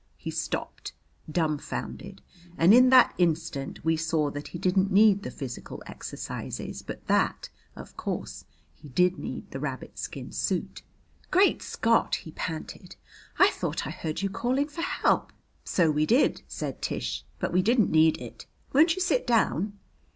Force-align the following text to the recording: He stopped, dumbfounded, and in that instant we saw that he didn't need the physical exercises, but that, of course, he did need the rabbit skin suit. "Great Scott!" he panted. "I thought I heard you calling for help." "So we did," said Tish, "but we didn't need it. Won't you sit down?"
He 0.17 0.31
stopped, 0.31 0.93
dumbfounded, 1.31 2.23
and 2.57 2.73
in 2.73 2.89
that 2.89 3.13
instant 3.19 3.85
we 3.85 3.95
saw 3.95 4.31
that 4.31 4.47
he 4.47 4.57
didn't 4.57 4.91
need 4.91 5.21
the 5.21 5.29
physical 5.29 5.83
exercises, 5.85 6.81
but 6.81 7.05
that, 7.05 7.49
of 7.75 7.95
course, 7.97 8.45
he 8.73 8.89
did 8.89 9.19
need 9.19 9.51
the 9.51 9.59
rabbit 9.59 9.99
skin 9.99 10.31
suit. 10.31 10.81
"Great 11.29 11.61
Scott!" 11.61 12.15
he 12.15 12.31
panted. 12.31 12.95
"I 13.37 13.51
thought 13.51 13.85
I 13.85 13.91
heard 13.91 14.23
you 14.23 14.31
calling 14.31 14.69
for 14.69 14.81
help." 14.81 15.31
"So 15.63 15.91
we 15.91 16.07
did," 16.07 16.41
said 16.47 16.81
Tish, 16.81 17.23
"but 17.37 17.53
we 17.53 17.61
didn't 17.61 17.91
need 17.91 18.17
it. 18.17 18.47
Won't 18.73 18.95
you 18.95 19.01
sit 19.03 19.27
down?" 19.27 19.77